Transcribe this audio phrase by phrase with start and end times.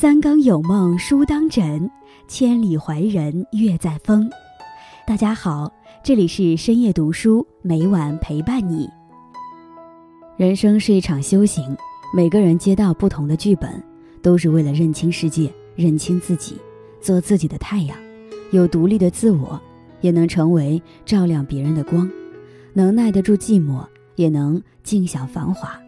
[0.00, 1.90] 三更有梦书当枕，
[2.26, 4.30] 千里怀人月在风。
[5.06, 5.70] 大家好，
[6.02, 8.88] 这里是深夜读书，每晚陪伴你。
[10.38, 11.76] 人生是一场修行，
[12.16, 13.70] 每个人接到不同的剧本，
[14.22, 16.56] 都是为了认清世界，认清自己，
[17.02, 17.94] 做自己的太阳，
[18.52, 19.60] 有独立的自我，
[20.00, 22.10] 也能成为照亮别人的光，
[22.72, 23.84] 能耐得住寂寞，
[24.16, 25.78] 也能尽享繁华，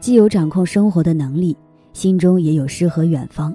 [0.00, 1.56] 既有掌控生活的能力。
[1.94, 3.54] 心中也有诗和远方。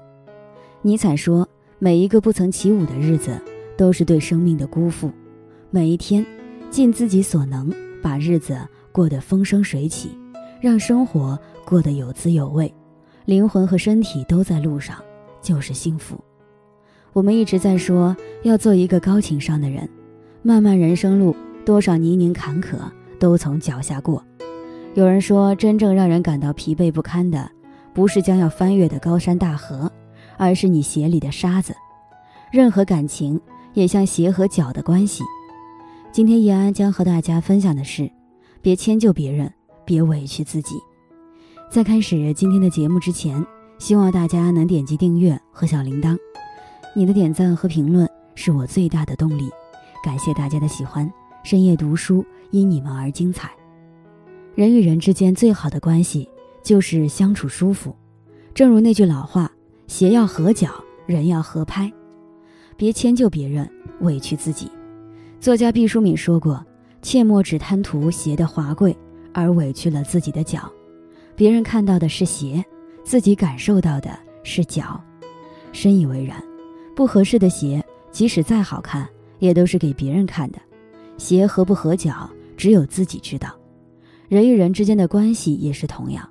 [0.87, 1.45] 尼采说
[1.79, 3.37] ：“每一个不曾起舞的日子，
[3.75, 5.11] 都是对生命的辜负。
[5.69, 6.25] 每一天，
[6.69, 7.69] 尽自己所能，
[8.01, 8.57] 把日子
[8.93, 10.17] 过得风生水起，
[10.61, 12.73] 让生活过得有滋有味，
[13.25, 14.95] 灵魂和身体都在路上，
[15.41, 16.17] 就是幸福。”
[17.11, 19.89] 我们一直在说要做一个高情商的人，
[20.41, 22.77] 漫漫人生路，多少泥泞坎坷
[23.19, 24.23] 都从脚下过。
[24.93, 27.51] 有人说，真正让人感到疲惫不堪的。
[27.93, 29.91] 不是将要翻越的高山大河，
[30.37, 31.75] 而是你鞋里的沙子。
[32.51, 33.39] 任何感情
[33.73, 35.23] 也像鞋和脚的关系。
[36.11, 38.09] 今天叶安将和大家分享的是：
[38.61, 39.51] 别迁就别人，
[39.83, 40.75] 别委屈自己。
[41.69, 43.45] 在开始今天的节目之前，
[43.77, 46.17] 希望大家能点击订阅和小铃铛。
[46.95, 49.49] 你的点赞和评论是我最大的动力。
[50.03, 51.11] 感谢大家的喜欢。
[51.43, 53.51] 深夜读书因你们而精彩。
[54.55, 56.29] 人与人之间最好的关系。
[56.63, 57.95] 就是相处舒服，
[58.53, 59.49] 正如那句老话
[59.87, 60.69] ：“鞋要合脚，
[61.05, 61.91] 人要合拍。”
[62.77, 63.67] 别迁就别人，
[64.01, 64.69] 委屈自己。
[65.39, 66.63] 作家毕淑敏说过
[67.01, 68.95] ：“切莫只贪图鞋的华贵，
[69.33, 70.71] 而委屈了自己的脚。
[71.35, 72.63] 别人看到的是鞋，
[73.03, 75.01] 自己感受到的是脚。”
[75.73, 76.41] 深以为然。
[76.95, 79.07] 不合适的鞋，即使再好看，
[79.37, 80.57] 也都是给别人看的。
[81.17, 83.55] 鞋合不合脚，只有自己知道。
[84.27, 86.27] 人与人之间的关系也是同样。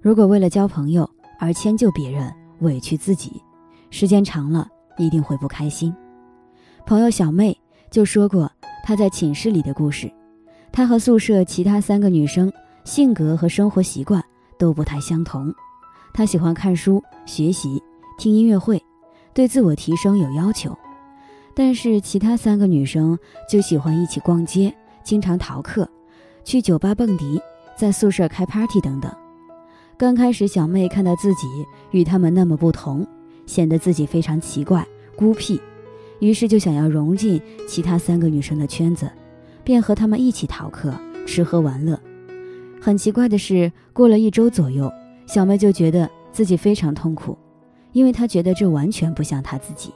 [0.00, 1.08] 如果为了交朋友
[1.40, 2.32] 而迁就别人、
[2.64, 3.40] 委屈自己，
[3.90, 4.66] 时间长了
[4.98, 5.94] 一定会不开心。
[6.84, 7.56] 朋友小妹
[7.90, 8.50] 就说过
[8.82, 10.12] 她在寝室里的故事，
[10.72, 12.52] 她和宿舍其他三个女生
[12.84, 14.22] 性格和生活习惯
[14.58, 15.54] 都不太相同。
[16.12, 17.82] 她喜欢看书、学习、
[18.18, 18.82] 听音乐会，
[19.32, 20.76] 对自我提升有要求，
[21.54, 25.88] 但是其他三个女生就喜欢一起逛街，经常逃课，
[26.44, 27.40] 去酒吧蹦迪，
[27.76, 29.10] 在宿舍开 party 等等。
[29.96, 31.46] 刚开始，小妹看到自己
[31.92, 33.06] 与他们那么不同，
[33.46, 34.84] 显得自己非常奇怪、
[35.14, 35.60] 孤僻，
[36.18, 39.08] 于是就想要融进其他三个女生的圈子，
[39.62, 40.92] 便和她们一起逃课、
[41.24, 41.98] 吃喝玩乐。
[42.80, 44.92] 很奇怪的是，过了一周左右，
[45.26, 47.38] 小妹就觉得自己非常痛苦，
[47.92, 49.92] 因为她觉得这完全不像她自己，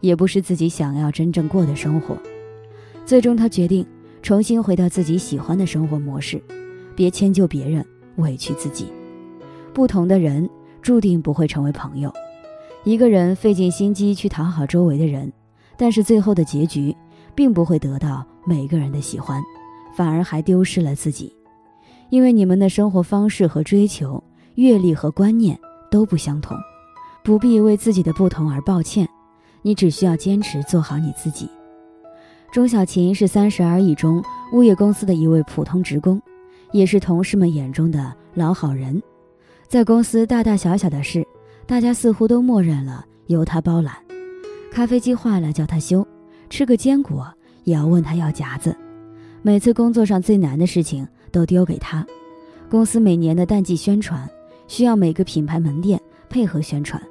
[0.00, 2.16] 也不是自己想要真正过的生活。
[3.04, 3.86] 最终，她决定
[4.22, 6.42] 重新回到自己喜欢的生活模式，
[6.96, 7.84] 别迁就别人，
[8.16, 8.86] 委屈自己。
[9.72, 10.48] 不同的人
[10.80, 12.12] 注定不会成为朋友。
[12.84, 15.32] 一个人费尽心机去讨好周围的人，
[15.76, 16.94] 但是最后的结局
[17.34, 19.40] 并不会得到每个人的喜欢，
[19.96, 21.32] 反而还丢失了自己。
[22.10, 24.22] 因为你们的生活方式和追求、
[24.56, 25.58] 阅历和观念
[25.90, 26.56] 都不相同，
[27.24, 29.08] 不必为自己的不同而抱歉。
[29.62, 31.48] 你只需要坚持做好你自己。
[32.50, 34.22] 钟小琴是三十而已中
[34.52, 36.20] 物业公司的一位普通职工，
[36.72, 39.00] 也是同事们眼中的老好人。
[39.72, 41.26] 在公司大大小小的事，
[41.64, 43.94] 大家似乎都默认了由他包揽。
[44.70, 46.06] 咖啡机坏了叫他修，
[46.50, 47.26] 吃个坚果
[47.64, 48.76] 也要问他要夹子。
[49.40, 52.06] 每次工作上最难的事情都丢给他。
[52.68, 54.28] 公司每年的淡季宣传
[54.68, 57.02] 需要每个品牌门店配合宣传，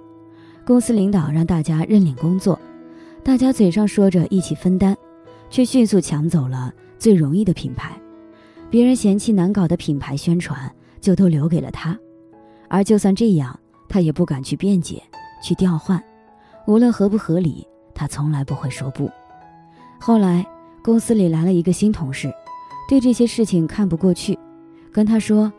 [0.63, 2.61] 公司领导让大家认领工作，
[3.23, 4.95] 大家嘴上说着一起分担，
[5.49, 7.99] 却迅速抢走了最容易的品牌。
[8.69, 11.97] 别人嫌弃难搞的品牌宣传，就都留给了他。
[12.73, 13.59] 而就算这样，
[13.89, 15.03] 他也不敢去辩解，
[15.43, 16.01] 去调换，
[16.65, 19.11] 无论合不合理，他从来不会说不。
[19.99, 20.47] 后来
[20.81, 22.31] 公司里来了一个新同事，
[22.87, 24.39] 对这些事情看不过去，
[24.89, 25.51] 跟他说：“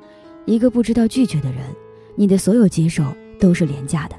[0.47, 1.61] 一个不知道拒绝的人，
[2.17, 3.05] 你的所有接受
[3.38, 4.17] 都是廉价的。”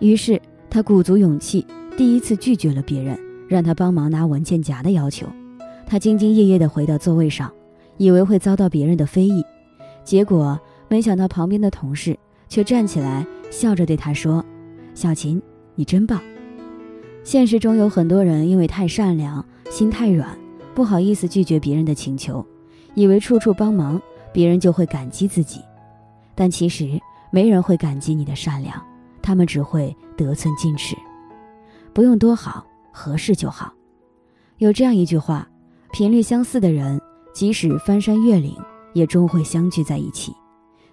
[0.00, 0.40] 于是
[0.70, 5.26] 他鼓足勇气，第一次拒绝了别人让他帮忙拿文件夹的要求。
[5.86, 7.52] 他兢兢业业地回到座位上，
[7.98, 9.44] 以为会遭到别人的非议，
[10.04, 10.58] 结果。
[10.88, 12.18] 没想到旁边的同事
[12.48, 14.44] 却站起来，笑着对他说
[14.94, 15.40] ：“小琴，
[15.74, 16.20] 你真棒。”
[17.22, 20.36] 现实中有很多人因为太善良，心太软，
[20.74, 22.44] 不好意思拒绝别人的请求，
[22.94, 24.00] 以为处处帮忙，
[24.32, 25.60] 别人就会感激自己。
[26.34, 26.98] 但其实
[27.30, 28.82] 没人会感激你的善良，
[29.20, 30.96] 他们只会得寸进尺。
[31.92, 33.74] 不用多好，合适就好。
[34.56, 35.46] 有这样一句话：
[35.92, 36.98] 频率相似的人，
[37.34, 38.56] 即使翻山越岭，
[38.94, 40.32] 也终会相聚在一起。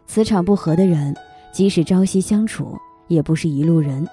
[0.08, 1.16] 磁场不合的人，
[1.52, 4.08] 即使朝夕相处，也不是一路人。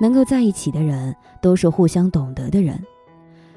[0.00, 2.78] 能够在一起的人，都是互相懂得的人。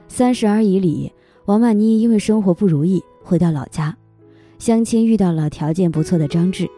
[0.07, 1.12] 三十而已里，
[1.45, 3.97] 王曼妮因为生活不如意，回到老家，
[4.59, 6.69] 相亲遇到了条件不错的张志。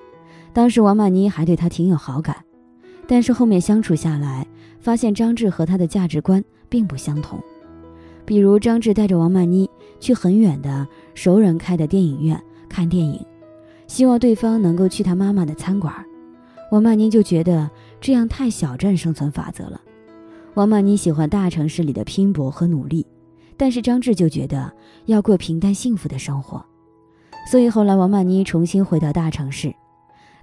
[0.53, 2.37] 当时王曼妮还对他挺有好感，
[3.07, 4.47] 但是后面相处下来，
[4.79, 7.37] 发现张志和他的价值观并不相同。
[8.25, 9.69] 比如张志带着王曼妮
[9.99, 13.23] 去很远的熟人开的电影院看电影，
[13.87, 15.93] 希望对方能够去他妈妈的餐馆。
[16.71, 17.69] 王曼妮就觉得
[17.99, 19.81] 这样太小镇生存法则了。
[20.55, 23.05] 王曼妮喜欢大城市里的拼搏和努力，
[23.55, 24.71] 但是张志就觉得
[25.05, 26.63] 要过平淡幸福的生活。
[27.49, 29.73] 所以后来王曼妮重新回到大城市，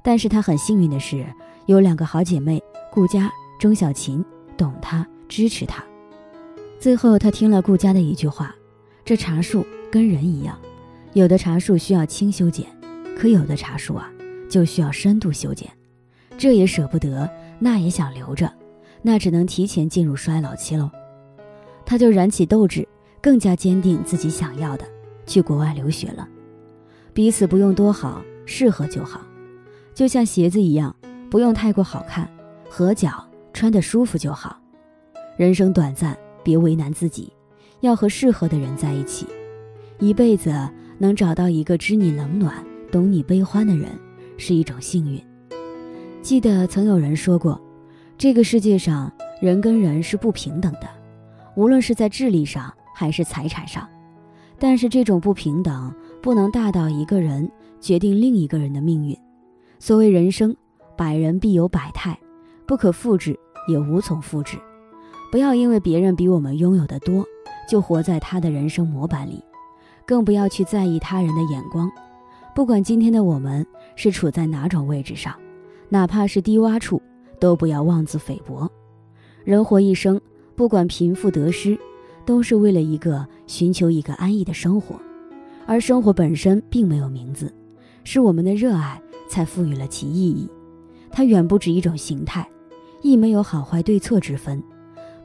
[0.02, 1.26] 但是她很幸运的是
[1.66, 4.24] 有两个好姐妹顾佳、钟小琴
[4.56, 5.84] 懂她、支持她。
[6.78, 8.54] 最后她听了顾佳的一句话
[9.04, 10.58] ：“这茶树跟人一样，
[11.12, 12.66] 有的茶树需要轻修剪，
[13.16, 14.10] 可有的茶树啊
[14.48, 15.70] 就需要深度修剪。”
[16.36, 17.30] 这也舍不得，
[17.60, 18.52] 那也想留着，
[19.02, 20.90] 那只能提前进入衰老期喽。
[21.86, 22.86] 他就燃起斗志，
[23.22, 24.84] 更加坚定自己想要的，
[25.26, 26.28] 去国外留学了。
[27.12, 29.20] 彼此不用多好，适合就好，
[29.94, 30.94] 就像鞋子一样，
[31.30, 32.28] 不用太过好看，
[32.68, 34.60] 合脚穿得舒服就好。
[35.36, 37.32] 人生短暂，别为难自己，
[37.80, 39.26] 要和适合的人在一起。
[40.00, 40.52] 一辈子
[40.98, 42.64] 能找到一个知你冷暖、
[42.94, 43.90] 懂你悲欢的人，
[44.36, 45.20] 是一种幸运。
[46.22, 47.60] 记得曾有人说过，
[48.16, 50.88] 这个世界上人跟人是不平等的，
[51.56, 53.84] 无论是在智力上还是财产上。
[54.60, 55.92] 但是这种不平等
[56.22, 57.50] 不能大到一个人
[57.80, 59.18] 决定另一个人的命运。
[59.80, 60.54] 所谓人生，
[60.96, 62.16] 百人必有百态，
[62.64, 63.36] 不可复制
[63.66, 64.56] 也无从复制。
[65.32, 67.24] 不要因为别人比我们拥有的多，
[67.68, 69.42] 就活在他的人生模板里，
[70.06, 71.90] 更不要去在意他人的眼光。
[72.54, 73.66] 不管今天的我们
[73.96, 75.34] 是处在哪种位置上。
[75.88, 77.02] 哪怕是低洼处，
[77.38, 78.70] 都不要妄自菲薄。
[79.44, 80.20] 人活一生，
[80.54, 81.78] 不管贫富得失，
[82.24, 84.94] 都是为了一个寻求一个安逸的生活。
[85.66, 87.52] 而生活本身并没有名字，
[88.04, 90.48] 是我们的热爱才赋予了其意义。
[91.10, 92.48] 它远不止一种形态，
[93.02, 94.62] 亦没有好坏对错之分。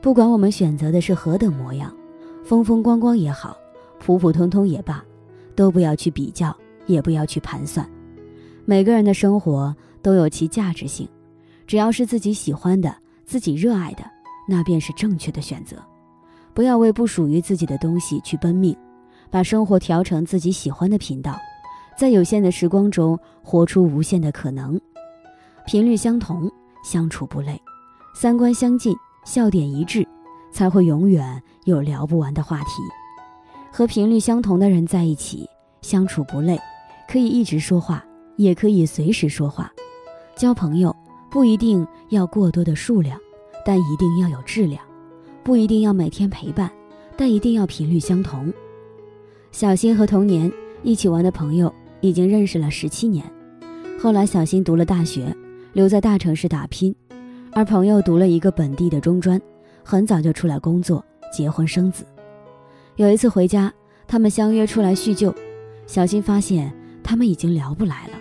[0.00, 1.94] 不管我们选择的是何等模样，
[2.44, 3.56] 风风光光也好，
[3.98, 5.04] 普普通通也罢，
[5.54, 6.56] 都不要去比较，
[6.90, 7.88] 也不要去盘算。
[8.64, 9.74] 每个人的生活。
[10.02, 11.06] 都有其价值性，
[11.66, 12.96] 只要是自己喜欢的、
[13.26, 14.10] 自己热爱的，
[14.48, 15.76] 那便是正确的选择。
[16.54, 18.74] 不要为不属于自己的东西去奔命，
[19.30, 21.38] 把生活调成自己喜欢的频道，
[21.98, 24.80] 在有限的时光中活出无限的可能。
[25.66, 26.50] 频率相同，
[26.82, 27.54] 相处不累；
[28.14, 28.96] 三观相近，
[29.26, 30.08] 笑点一致，
[30.50, 32.80] 才会永远有聊不完的话题。
[33.70, 35.46] 和频率相同的人在一起，
[35.82, 36.58] 相处不累，
[37.10, 38.04] 可以一直说话，
[38.36, 39.72] 也可以随时说话。
[40.36, 40.94] 交朋友
[41.28, 43.18] 不一定要过多的数量，
[43.66, 44.80] 但一定要有质量；
[45.42, 46.70] 不一定要每天陪伴，
[47.16, 48.52] 但一定要频率相同。
[49.50, 50.52] 小新和童年
[50.84, 53.28] 一起玩的朋友已经认识了十七年，
[54.00, 55.34] 后来小新读了大学，
[55.72, 56.94] 留在大城市打拼，
[57.50, 59.40] 而朋友读了一个本地的中专，
[59.82, 62.06] 很早就出来工作、结婚生子。
[62.94, 63.72] 有一次回家，
[64.06, 65.34] 他们相约出来叙旧，
[65.88, 66.72] 小新发现
[67.10, 68.12] 他们已经聊不来了。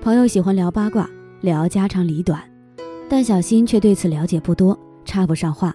[0.00, 1.10] 朋友喜欢聊八卦。
[1.40, 2.40] 聊家长里短，
[3.08, 5.74] 但小新却对此了解不多，插不上话。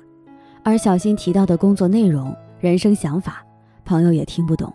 [0.64, 3.44] 而小新提到的工作内容、人生想法，
[3.84, 4.74] 朋友也听不懂。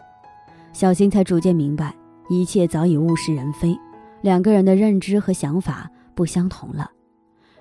[0.75, 1.95] 小新才逐渐明白，
[2.29, 3.75] 一切早已物是人非，
[4.21, 6.91] 两个人的认知和想法不相同了。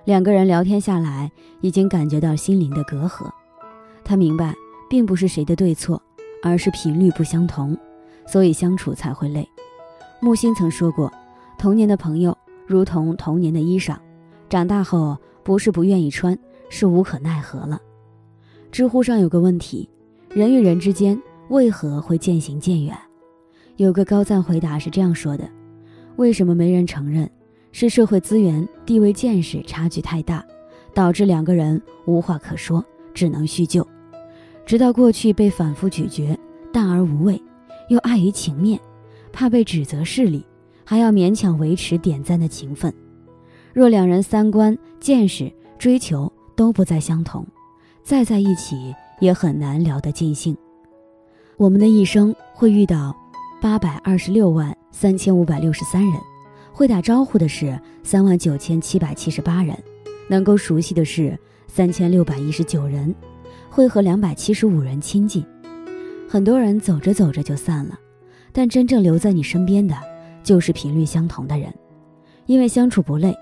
[0.03, 3.29] 两个人聊天下来，已经感觉到心灵的隔阂。
[4.03, 4.53] 他明白，
[4.89, 6.01] 并不是谁的对错，
[6.43, 7.77] 而是频率不相同，
[8.27, 9.47] 所以相处才会累。
[10.21, 11.11] 木心曾说过，
[11.57, 12.37] 童年的朋友。
[12.67, 13.97] 如同童年的衣裳，
[14.47, 16.37] 长大后不是不愿意穿，
[16.69, 17.81] 是无可奈何了。
[18.71, 19.89] 知乎上有个问题：
[20.29, 22.95] 人与人之间为何会渐行渐远？
[23.77, 25.49] 有个高赞回答是这样说的：
[26.17, 27.27] 为什么没人承认？
[27.71, 30.45] 是社会资源、地位、见识差距太大，
[30.93, 32.83] 导致两个人无话可说，
[33.13, 33.87] 只能叙旧，
[34.65, 36.37] 直到过去被反复咀嚼，
[36.71, 37.41] 淡而无味，
[37.87, 38.79] 又碍于情面，
[39.31, 40.45] 怕被指责势利。
[40.85, 42.91] 还要勉强维持点赞的情分，
[43.73, 47.45] 若两人三观、见识、追求都不再相同，
[48.01, 50.57] 再在一起也很难聊得尽兴。
[51.57, 53.15] 我们的一生会遇到
[53.61, 56.19] 八百二十六万三千五百六十三人，
[56.71, 59.77] 会打招呼的是三万九千七百七十八人，
[60.27, 63.13] 能够熟悉的是三千六百一十九人，
[63.69, 65.45] 会和两百七十五人亲近。
[66.27, 67.99] 很多人走着走着就散了，
[68.51, 69.95] 但真正留在你身边的。
[70.41, 71.71] 就是频率相同的人，
[72.45, 73.35] 因为相处不累，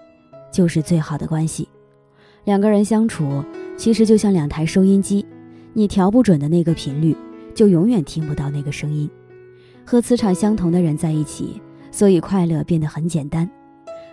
[0.51, 1.69] 就是最好的关系。
[2.43, 3.45] 两个人相处，
[3.77, 5.25] 其实就像两台收音机，
[5.73, 7.15] 你调不准的那个频率，
[7.53, 9.09] 就永远听不到那个声音。
[9.85, 11.61] 和磁场相同的人在一起，
[11.91, 13.49] 所以快乐变得很简单。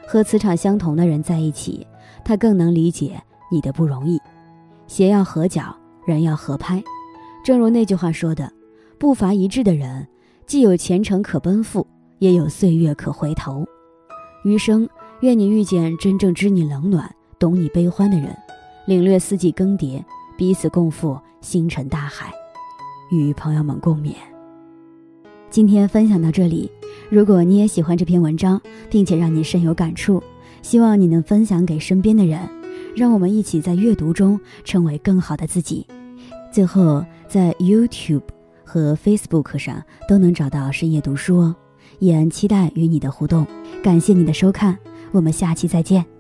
[0.07, 1.85] 和磁场相同的人在一起，
[2.23, 3.21] 他更能理解
[3.51, 4.21] 你的不容易。
[4.87, 5.75] 鞋要合脚，
[6.07, 6.81] 人要合拍。
[7.43, 8.53] 正如那句话说的
[8.99, 10.07] ：“步伐一致的人，
[10.47, 11.87] 既有前程可奔赴，
[12.19, 13.65] 也有岁月可回头。”
[14.45, 14.89] 余生，
[15.21, 18.37] 愿你遇见真正知你冷暖、懂你悲欢的人，
[18.87, 20.03] 领略四季更迭，
[20.37, 22.33] 彼此共赴星辰大海，
[23.11, 24.13] 与朋友们共勉。
[25.49, 26.71] 今天分享到这里，
[27.09, 28.61] 如果你也喜欢这篇文章，
[28.91, 30.23] 并且让你深有感触，
[30.61, 32.41] 希望你能分享给身边的人，
[32.95, 35.87] 让我们一起在阅读中成为更好的自己。
[36.53, 38.23] 最后，在 YouTube
[38.65, 41.57] 和 Facebook 上都能找到深夜读书哦，
[41.99, 43.47] 依然期待与你的互动。
[43.83, 44.79] 感谢你的收看，
[45.13, 46.14] 我们下期再见。